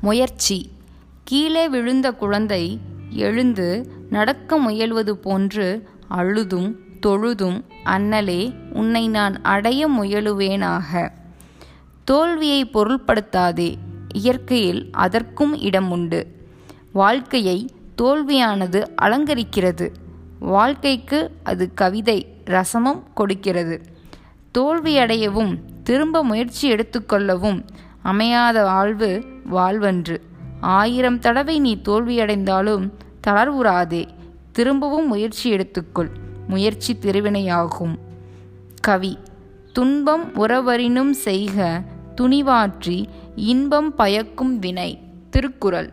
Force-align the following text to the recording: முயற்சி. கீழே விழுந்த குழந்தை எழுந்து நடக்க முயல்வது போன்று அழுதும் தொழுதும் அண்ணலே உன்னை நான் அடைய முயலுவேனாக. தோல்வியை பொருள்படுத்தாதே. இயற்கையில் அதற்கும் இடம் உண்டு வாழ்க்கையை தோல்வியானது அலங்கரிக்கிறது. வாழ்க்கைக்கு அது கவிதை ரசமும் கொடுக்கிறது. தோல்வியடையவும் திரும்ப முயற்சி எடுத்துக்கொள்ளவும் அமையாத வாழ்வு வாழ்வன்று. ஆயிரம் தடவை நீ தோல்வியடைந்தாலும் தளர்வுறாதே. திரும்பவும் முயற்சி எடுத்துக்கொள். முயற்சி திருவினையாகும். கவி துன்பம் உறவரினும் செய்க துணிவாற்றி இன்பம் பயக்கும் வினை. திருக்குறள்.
முயற்சி. 0.00 0.70
கீழே 1.24 1.68
விழுந்த 1.68 2.12
குழந்தை 2.12 2.80
எழுந்து 3.10 3.92
நடக்க 4.10 4.60
முயல்வது 4.60 5.10
போன்று 5.10 5.88
அழுதும் 6.08 6.76
தொழுதும் 7.00 7.64
அண்ணலே 7.84 8.54
உன்னை 8.72 9.08
நான் 9.08 9.42
அடைய 9.42 9.90
முயலுவேனாக. 9.90 11.10
தோல்வியை 12.04 12.64
பொருள்படுத்தாதே. 12.64 13.74
இயற்கையில் 14.14 14.88
அதற்கும் 14.92 15.58
இடம் 15.60 15.90
உண்டு 15.90 16.26
வாழ்க்கையை 16.92 17.70
தோல்வியானது 18.02 18.86
அலங்கரிக்கிறது. 19.02 19.90
வாழ்க்கைக்கு 20.38 21.30
அது 21.42 21.74
கவிதை 21.74 22.26
ரசமும் 22.44 23.02
கொடுக்கிறது. 23.14 23.82
தோல்வியடையவும் 24.58 25.58
திரும்ப 25.84 26.24
முயற்சி 26.24 26.72
எடுத்துக்கொள்ளவும் 26.72 27.64
அமையாத 28.06 28.62
வாழ்வு 28.62 29.24
வாழ்வன்று. 29.50 30.20
ஆயிரம் 30.60 31.18
தடவை 31.18 31.60
நீ 31.60 31.80
தோல்வியடைந்தாலும் 31.84 32.90
தளர்வுறாதே. 33.26 34.06
திரும்பவும் 34.52 35.06
முயற்சி 35.06 35.50
எடுத்துக்கொள். 35.50 36.10
முயற்சி 36.48 36.96
திருவினையாகும். 37.02 37.98
கவி 38.80 39.18
துன்பம் 39.72 40.32
உறவரினும் 40.34 41.10
செய்க 41.10 41.82
துணிவாற்றி 42.20 43.06
இன்பம் 43.36 43.94
பயக்கும் 43.94 44.58
வினை. 44.58 44.98
திருக்குறள். 45.30 45.90